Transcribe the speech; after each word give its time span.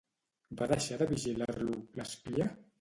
Va 0.61 0.67
deixar 0.71 0.97
de 1.03 1.09
vigilar-lo, 1.13 1.79
l'espia? 2.01 2.53